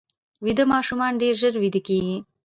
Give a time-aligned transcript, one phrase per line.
[0.43, 2.17] ویده ماشومان ډېر ژر ویده کېږي